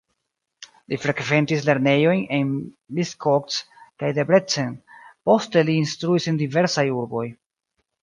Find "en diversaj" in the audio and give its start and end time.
6.35-6.91